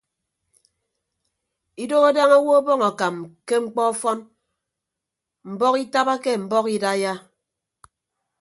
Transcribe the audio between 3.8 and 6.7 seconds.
ọfọn mbọhọ itabake mbọhọ